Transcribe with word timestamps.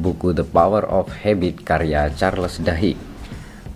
buku 0.00 0.32
The 0.32 0.48
Power 0.48 0.88
of 0.88 1.12
Habit 1.12 1.60
karya 1.60 2.08
Charles 2.16 2.56
Duhigg 2.64 2.96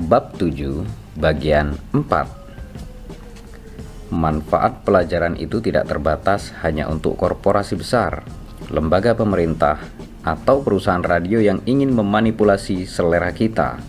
Bab 0.00 0.32
7 0.40 0.88
bagian 1.20 1.76
4 1.92 4.08
Manfaat 4.16 4.80
pelajaran 4.86 5.36
itu 5.36 5.60
tidak 5.60 5.92
terbatas 5.92 6.54
hanya 6.62 6.86
untuk 6.86 7.18
korporasi 7.18 7.74
besar, 7.74 8.22
lembaga 8.70 9.18
pemerintah, 9.18 9.82
atau 10.22 10.62
perusahaan 10.62 11.02
radio 11.02 11.42
yang 11.42 11.58
ingin 11.66 11.90
memanipulasi 11.90 12.86
selera 12.86 13.34
kita. 13.34 13.82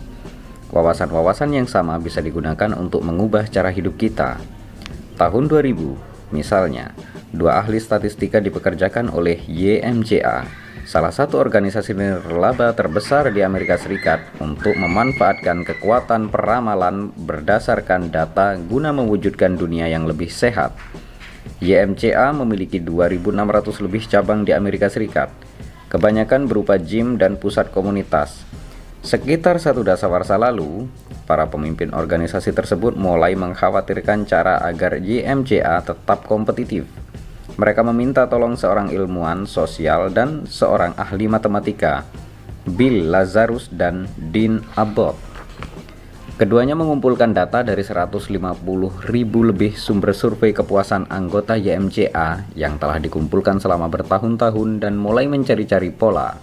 Wawasan-wawasan 0.74 1.54
yang 1.54 1.70
sama 1.70 2.02
bisa 2.02 2.18
digunakan 2.18 2.74
untuk 2.74 3.06
mengubah 3.06 3.46
cara 3.46 3.70
hidup 3.70 3.94
kita. 3.94 4.42
Tahun 5.14 5.44
2000, 5.46 6.34
misalnya, 6.34 6.90
dua 7.30 7.62
ahli 7.62 7.78
statistika 7.78 8.42
dipekerjakan 8.42 9.14
oleh 9.14 9.38
YMCA 9.46 10.67
salah 10.84 11.10
satu 11.10 11.40
organisasi 11.40 11.96
nirlaba 11.96 12.76
terbesar 12.76 13.32
di 13.32 13.42
Amerika 13.42 13.80
Serikat 13.80 14.22
untuk 14.38 14.76
memanfaatkan 14.76 15.66
kekuatan 15.66 16.30
peramalan 16.30 17.10
berdasarkan 17.16 18.12
data 18.12 18.54
guna 18.60 18.94
mewujudkan 18.94 19.56
dunia 19.56 19.90
yang 19.90 20.06
lebih 20.06 20.30
sehat. 20.30 20.76
YMCA 21.58 22.30
memiliki 22.36 22.78
2.600 22.78 23.82
lebih 23.82 24.02
cabang 24.06 24.46
di 24.46 24.54
Amerika 24.54 24.86
Serikat, 24.86 25.32
kebanyakan 25.90 26.46
berupa 26.46 26.78
gym 26.78 27.18
dan 27.18 27.40
pusat 27.40 27.74
komunitas. 27.74 28.46
Sekitar 29.02 29.58
satu 29.58 29.82
dasawarsa 29.82 30.36
lalu, 30.36 30.86
para 31.24 31.48
pemimpin 31.48 31.90
organisasi 31.96 32.52
tersebut 32.52 32.94
mulai 32.94 33.34
mengkhawatirkan 33.34 34.28
cara 34.28 34.60
agar 34.62 35.00
YMCA 35.00 35.82
tetap 35.82 36.28
kompetitif 36.28 37.07
mereka 37.56 37.80
meminta 37.86 38.28
tolong 38.28 38.58
seorang 38.58 38.92
ilmuwan 38.92 39.48
sosial 39.48 40.12
dan 40.12 40.44
seorang 40.44 40.92
ahli 40.98 41.30
matematika, 41.30 42.04
Bill 42.68 43.08
Lazarus 43.08 43.72
dan 43.72 44.10
Dean 44.18 44.60
Abbott. 44.76 45.28
Keduanya 46.38 46.78
mengumpulkan 46.78 47.34
data 47.34 47.66
dari 47.66 47.82
150 47.82 48.30
ribu 49.10 49.42
lebih 49.42 49.74
sumber 49.74 50.14
survei 50.14 50.54
kepuasan 50.54 51.10
anggota 51.10 51.58
YMCA 51.58 52.54
yang 52.54 52.78
telah 52.78 53.02
dikumpulkan 53.02 53.58
selama 53.58 53.90
bertahun-tahun 53.90 54.78
dan 54.78 54.94
mulai 54.94 55.26
mencari-cari 55.26 55.90
pola. 55.90 56.38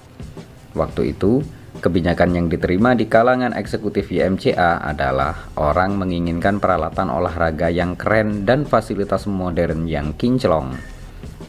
Waktu 0.75 1.15
itu, 1.15 1.39
kebijakan 1.79 2.35
yang 2.35 2.51
diterima 2.51 2.91
di 2.91 3.07
kalangan 3.07 3.55
eksekutif 3.55 4.11
YMCA 4.11 4.83
adalah 4.83 5.47
orang 5.55 5.95
menginginkan 5.95 6.59
peralatan 6.59 7.07
olahraga 7.07 7.71
yang 7.71 7.95
keren 7.95 8.43
dan 8.43 8.67
fasilitas 8.67 9.23
modern 9.31 9.87
yang 9.87 10.11
kinclong. 10.19 10.94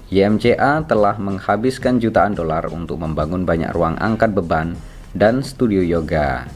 YMCA 0.06 0.86
telah 0.86 1.18
menghabiskan 1.18 1.98
jutaan 1.98 2.38
dolar 2.38 2.62
untuk 2.70 3.02
membangun 3.02 3.42
banyak 3.42 3.74
ruang 3.74 3.98
angkat 3.98 4.30
beban 4.30 4.78
dan 5.18 5.42
studio 5.42 5.82
yoga. 5.82 6.46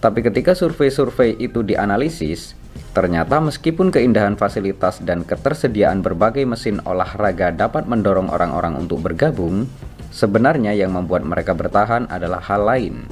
Tapi 0.00 0.24
ketika 0.24 0.56
survei-survei 0.56 1.36
itu 1.36 1.60
dianalisis, 1.60 2.56
ternyata 2.96 3.44
meskipun 3.44 3.92
keindahan 3.92 4.40
fasilitas 4.40 5.04
dan 5.04 5.20
ketersediaan 5.28 6.00
berbagai 6.00 6.48
mesin 6.48 6.80
olahraga 6.88 7.52
dapat 7.52 7.84
mendorong 7.84 8.32
orang-orang 8.32 8.80
untuk 8.80 9.04
bergabung, 9.04 9.68
sebenarnya 10.08 10.72
yang 10.72 10.96
membuat 10.96 11.28
mereka 11.28 11.52
bertahan 11.52 12.08
adalah 12.08 12.40
hal 12.40 12.64
lain. 12.64 13.04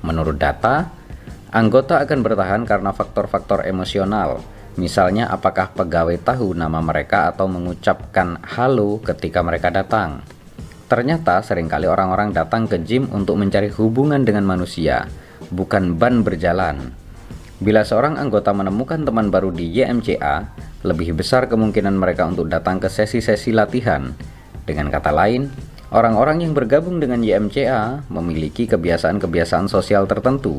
Menurut 0.00 0.40
data, 0.40 0.88
anggota 1.52 2.00
akan 2.00 2.24
bertahan 2.24 2.64
karena 2.64 2.96
faktor-faktor 2.96 3.68
emosional, 3.68 4.40
Misalnya 4.80 5.28
apakah 5.28 5.76
pegawai 5.76 6.16
tahu 6.24 6.56
nama 6.56 6.80
mereka 6.80 7.28
atau 7.28 7.44
mengucapkan 7.44 8.40
halo 8.40 9.04
ketika 9.04 9.44
mereka 9.44 9.68
datang. 9.68 10.24
Ternyata 10.88 11.44
sering 11.44 11.68
kali 11.68 11.84
orang-orang 11.84 12.32
datang 12.32 12.64
ke 12.64 12.80
gym 12.80 13.08
untuk 13.12 13.36
mencari 13.36 13.68
hubungan 13.68 14.24
dengan 14.24 14.48
manusia, 14.48 15.08
bukan 15.52 16.00
ban 16.00 16.24
berjalan. 16.24 16.92
Bila 17.62 17.86
seorang 17.86 18.18
anggota 18.18 18.50
menemukan 18.50 19.06
teman 19.06 19.28
baru 19.30 19.52
di 19.52 19.70
YMCA, 19.70 20.50
lebih 20.82 21.14
besar 21.14 21.46
kemungkinan 21.46 21.94
mereka 21.94 22.26
untuk 22.26 22.50
datang 22.50 22.82
ke 22.82 22.90
sesi-sesi 22.90 23.54
latihan. 23.54 24.10
Dengan 24.66 24.90
kata 24.90 25.14
lain, 25.14 25.46
orang-orang 25.94 26.42
yang 26.42 26.58
bergabung 26.58 26.98
dengan 26.98 27.22
YMCA 27.22 28.10
memiliki 28.10 28.66
kebiasaan-kebiasaan 28.66 29.70
sosial 29.70 30.10
tertentu. 30.10 30.58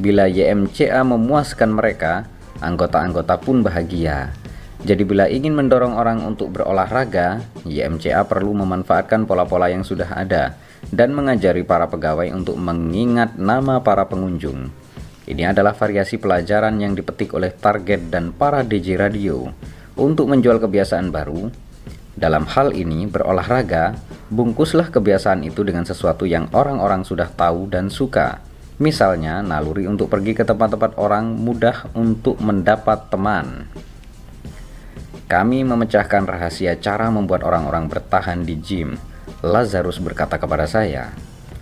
Bila 0.00 0.24
YMCA 0.24 1.04
memuaskan 1.04 1.76
mereka, 1.76 2.31
anggota-anggota 2.62 3.42
pun 3.42 3.66
bahagia. 3.66 4.30
Jadi 4.82 5.02
bila 5.06 5.30
ingin 5.30 5.54
mendorong 5.54 5.94
orang 5.94 6.26
untuk 6.26 6.58
berolahraga, 6.58 7.38
YMCA 7.62 8.26
perlu 8.26 8.50
memanfaatkan 8.58 9.30
pola-pola 9.30 9.70
yang 9.70 9.86
sudah 9.86 10.10
ada 10.10 10.58
dan 10.90 11.14
mengajari 11.14 11.62
para 11.62 11.86
pegawai 11.86 12.26
untuk 12.34 12.58
mengingat 12.58 13.38
nama 13.38 13.78
para 13.78 14.10
pengunjung. 14.10 14.74
Ini 15.22 15.54
adalah 15.54 15.78
variasi 15.78 16.18
pelajaran 16.18 16.82
yang 16.82 16.98
dipetik 16.98 17.30
oleh 17.30 17.54
target 17.54 18.10
dan 18.10 18.34
para 18.34 18.66
DJ 18.66 18.98
radio 18.98 19.46
untuk 19.94 20.26
menjual 20.26 20.58
kebiasaan 20.58 21.14
baru. 21.14 21.46
Dalam 22.18 22.44
hal 22.50 22.74
ini, 22.74 23.06
berolahraga, 23.06 23.94
bungkuslah 24.34 24.90
kebiasaan 24.90 25.46
itu 25.46 25.62
dengan 25.62 25.86
sesuatu 25.86 26.26
yang 26.26 26.50
orang-orang 26.50 27.06
sudah 27.06 27.30
tahu 27.30 27.70
dan 27.70 27.86
suka 27.86 28.51
Misalnya, 28.80 29.44
naluri 29.44 29.84
untuk 29.84 30.08
pergi 30.08 30.32
ke 30.32 30.48
tempat-tempat 30.48 30.96
orang 30.96 31.36
mudah 31.36 31.92
untuk 31.92 32.40
mendapat 32.40 33.12
teman. 33.12 33.68
Kami 35.28 35.64
memecahkan 35.64 36.28
rahasia 36.28 36.76
cara 36.76 37.08
membuat 37.08 37.44
orang-orang 37.44 37.88
bertahan 37.88 38.44
di 38.44 38.60
gym. 38.60 39.00
Lazarus 39.40 39.96
berkata 39.96 40.36
kepada 40.36 40.68
saya, 40.68 41.08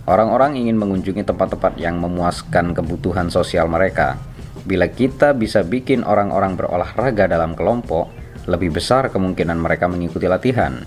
orang-orang 0.07 0.59
ingin 0.59 0.75
mengunjungi 0.75 1.23
tempat-tempat 1.23 1.79
yang 1.79 1.95
memuaskan 1.99 2.75
kebutuhan 2.75 3.31
sosial 3.31 3.71
mereka. 3.71 4.19
Bila 4.67 4.91
kita 4.91 5.31
bisa 5.31 5.63
bikin 5.63 6.03
orang-orang 6.03 6.59
berolahraga 6.59 7.31
dalam 7.31 7.55
kelompok, 7.55 8.11
lebih 8.45 8.75
besar 8.75 9.07
kemungkinan 9.07 9.55
mereka 9.55 9.87
mengikuti 9.87 10.27
latihan. 10.27 10.83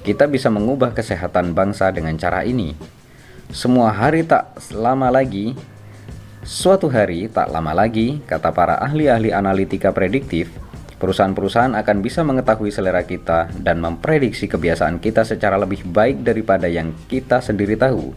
Kita 0.00 0.30
bisa 0.30 0.48
mengubah 0.48 0.94
kesehatan 0.96 1.52
bangsa 1.52 1.92
dengan 1.92 2.16
cara 2.16 2.46
ini. 2.46 2.99
Semua 3.50 3.90
hari 3.90 4.22
tak 4.22 4.54
lama 4.70 5.10
lagi, 5.10 5.58
suatu 6.46 6.86
hari 6.86 7.26
tak 7.26 7.50
lama 7.50 7.74
lagi, 7.74 8.22
kata 8.22 8.54
para 8.54 8.78
ahli-ahli 8.78 9.34
analitika 9.34 9.90
prediktif, 9.90 10.54
perusahaan-perusahaan 11.02 11.74
akan 11.74 11.96
bisa 11.98 12.22
mengetahui 12.22 12.70
selera 12.70 13.02
kita 13.02 13.50
dan 13.58 13.82
memprediksi 13.82 14.46
kebiasaan 14.46 15.02
kita 15.02 15.26
secara 15.26 15.58
lebih 15.58 15.82
baik 15.82 16.22
daripada 16.22 16.70
yang 16.70 16.94
kita 17.10 17.42
sendiri 17.42 17.74
tahu. 17.74 18.14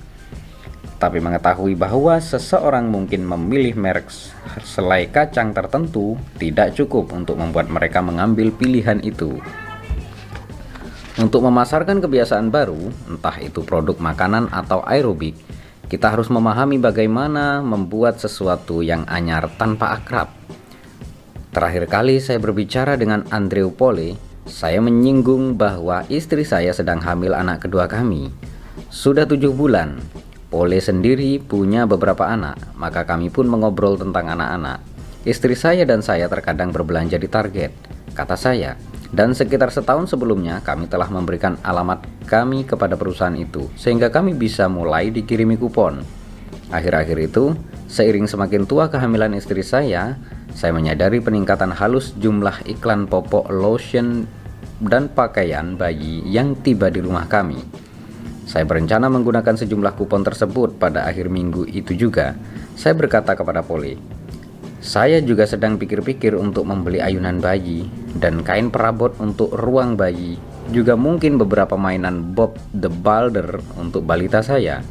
Tapi 1.01 1.17
mengetahui 1.17 1.73
bahwa 1.73 2.13
seseorang 2.21 2.85
mungkin 2.85 3.25
memilih 3.25 3.73
merek 3.73 4.13
selai 4.61 5.09
kacang 5.09 5.49
tertentu 5.49 6.13
tidak 6.37 6.77
cukup 6.77 7.09
untuk 7.09 7.41
membuat 7.41 7.73
mereka 7.73 8.05
mengambil 8.05 8.53
pilihan 8.53 9.01
itu. 9.01 9.41
Untuk 11.13 11.45
memasarkan 11.45 12.01
kebiasaan 12.01 12.49
baru, 12.49 12.89
entah 13.05 13.37
itu 13.37 13.61
produk 13.61 13.93
makanan 14.01 14.49
atau 14.49 14.81
aerobik, 14.81 15.37
kita 15.85 16.09
harus 16.09 16.25
memahami 16.33 16.81
bagaimana 16.81 17.61
membuat 17.61 18.17
sesuatu 18.17 18.81
yang 18.81 19.05
anyar 19.05 19.45
tanpa 19.61 19.93
akrab. 19.93 20.33
Terakhir 21.53 21.85
kali 21.85 22.17
saya 22.17 22.41
berbicara 22.41 22.97
dengan 22.97 23.29
Andrew 23.29 23.69
Pole, 23.69 24.17
saya 24.49 24.81
menyinggung 24.81 25.53
bahwa 25.53 26.01
istri 26.09 26.41
saya 26.41 26.73
sedang 26.73 26.97
hamil 26.97 27.37
anak 27.37 27.69
kedua 27.69 27.85
kami. 27.85 28.33
Sudah 28.89 29.29
tujuh 29.29 29.53
bulan, 29.53 30.01
Pole 30.49 30.81
sendiri 30.81 31.37
punya 31.37 31.85
beberapa 31.85 32.25
anak, 32.25 32.57
maka 32.73 33.05
kami 33.05 33.29
pun 33.29 33.45
mengobrol 33.45 34.01
tentang 34.01 34.33
anak-anak. 34.33 34.81
Istri 35.29 35.53
saya 35.53 35.85
dan 35.85 36.01
saya 36.01 36.25
terkadang 36.25 36.73
berbelanja 36.73 37.21
di 37.21 37.29
Target. 37.29 37.69
Kata 38.17 38.33
saya, 38.33 38.73
dan 39.13 39.37
sekitar 39.37 39.69
setahun 39.69 40.09
sebelumnya 40.09 40.57
kami 40.65 40.89
telah 40.89 41.05
memberikan 41.05 41.53
alamat 41.61 42.01
kami 42.25 42.65
kepada 42.65 42.97
perusahaan 42.97 43.37
itu 43.37 43.69
sehingga 43.77 44.09
kami 44.09 44.33
bisa 44.33 44.65
mulai 44.65 45.13
dikirimi 45.13 45.53
kupon. 45.61 46.01
Akhir-akhir 46.73 47.17
itu, 47.21 47.53
seiring 47.85 48.25
semakin 48.25 48.65
tua 48.65 48.89
kehamilan 48.89 49.37
istri 49.37 49.61
saya, 49.61 50.17
saya 50.57 50.73
menyadari 50.73 51.21
peningkatan 51.21 51.69
halus 51.69 52.17
jumlah 52.17 52.65
iklan 52.65 53.05
popok 53.05 53.53
lotion 53.53 54.25
dan 54.81 55.13
pakaian 55.13 55.77
bayi 55.77 56.25
yang 56.25 56.57
tiba 56.65 56.89
di 56.89 57.05
rumah 57.05 57.29
kami. 57.29 57.61
Saya 58.49 58.65
berencana 58.65 59.13
menggunakan 59.13 59.53
sejumlah 59.53 59.93
kupon 59.93 60.25
tersebut 60.25 60.81
pada 60.81 61.05
akhir 61.05 61.29
minggu 61.29 61.69
itu 61.69 61.93
juga. 61.93 62.33
Saya 62.73 62.97
berkata 62.97 63.37
kepada 63.37 63.61
Poli, 63.61 63.93
saya 64.81 65.21
juga 65.21 65.45
sedang 65.45 65.77
pikir-pikir 65.77 66.33
untuk 66.33 66.65
membeli 66.65 66.97
ayunan 66.97 67.37
bayi 67.37 68.02
dan 68.17 68.45
kain 68.45 68.69
perabot 68.69 69.13
untuk 69.17 69.53
ruang 69.53 69.97
bayi. 69.97 70.37
Juga 70.69 70.93
mungkin 70.95 71.37
beberapa 71.37 71.75
mainan 71.75 72.33
Bob 72.33 72.55
the 72.73 72.89
Builder 72.89 73.59
untuk 73.77 74.05
balita 74.05 74.39
saya. 74.39 74.81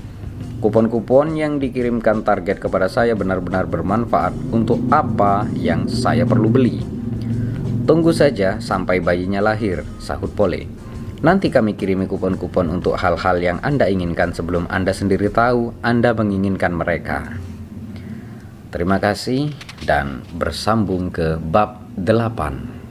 Kupon-kupon 0.62 1.34
yang 1.34 1.58
dikirimkan 1.58 2.22
target 2.22 2.62
kepada 2.62 2.86
saya 2.86 3.18
benar-benar 3.18 3.66
bermanfaat 3.66 4.30
untuk 4.54 4.78
apa 4.94 5.42
yang 5.58 5.90
saya 5.90 6.22
perlu 6.22 6.46
beli. 6.46 6.78
Tunggu 7.82 8.14
saja 8.14 8.62
sampai 8.62 9.02
bayinya 9.02 9.42
lahir, 9.42 9.82
sahut 9.98 10.30
Pole. 10.30 10.70
Nanti 11.22 11.50
kami 11.50 11.74
kirimi 11.74 12.06
kupon-kupon 12.06 12.70
untuk 12.70 12.94
hal-hal 12.94 13.42
yang 13.42 13.58
Anda 13.62 13.90
inginkan 13.90 14.34
sebelum 14.34 14.70
Anda 14.70 14.94
sendiri 14.94 15.30
tahu 15.30 15.74
Anda 15.82 16.14
menginginkan 16.14 16.74
mereka. 16.74 17.38
Terima 18.70 19.02
kasih 19.02 19.50
dan 19.82 20.22
bersambung 20.34 21.10
ke 21.10 21.42
bab 21.42 21.82
8. 21.98 22.81